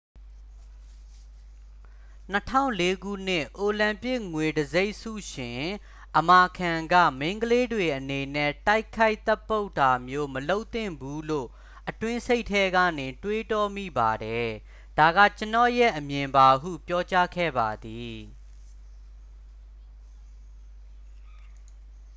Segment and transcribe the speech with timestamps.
[2.35, 5.61] "၂၀၀၄ ခုနှစ် အိုလံပစ်ငွေတံဆိပ်ဆုရှင်
[6.17, 11.49] အမာခန်းက၊ "မိန်းကလေးတွေအနေနဲ့ တိုက်ခိုက်သတ်ပုတ်တာမျိုး မလုပ်သင့်ဘူးလို့
[11.89, 14.49] အတွင်းစိတ်ထဲကနေ တွေးတောမိပါတယ်။
[14.97, 18.17] ဒါက ကျွန်တော့်ရဲ့အမြင်ပါ" ဟု ပြောကြားခဲ့ပါသည်။